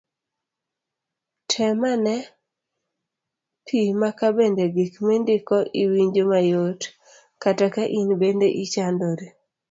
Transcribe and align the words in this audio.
tem 1.51 1.79
ane 1.93 2.15
pima 3.65 4.09
ka 4.19 4.27
bende 4.37 4.63
gik 4.75 4.93
mindiko 5.07 5.55
iwinjo 5.81 6.23
mayot 6.31 6.81
kata 7.43 7.65
ka 7.75 7.83
in 7.99 8.09
bende 8.21 8.47
ichandori 8.63 9.27